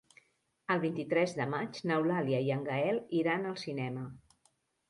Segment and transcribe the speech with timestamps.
[0.75, 4.09] El vint-i-tres de maig n'Eulàlia i en Gaël iran al cinema.